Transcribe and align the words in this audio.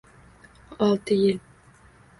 —Olti 0.87 1.15
yil. 1.21 1.39